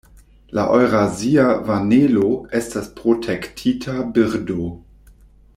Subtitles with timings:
[0.59, 2.31] La Eŭrazia vanelo
[2.63, 4.59] estas protektita birdo.